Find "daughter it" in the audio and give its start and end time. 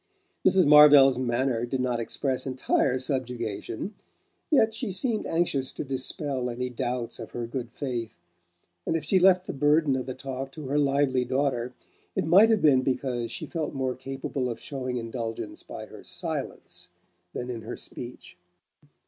11.23-12.25